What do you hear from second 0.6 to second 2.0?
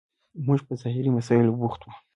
په ظاهري مسایلو بوخت یو.